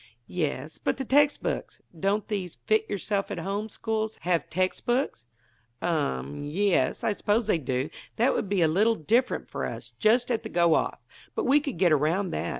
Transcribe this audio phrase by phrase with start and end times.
[0.33, 1.79] "Yes; but the text books.
[1.99, 5.27] Don't these 'Fit yourself at Home' schools have text books?"
[5.79, 7.91] "Um, y yes; I suppose they do.
[8.15, 11.05] That would be a little difficult for us just at the go off.
[11.35, 12.49] But we could get around that.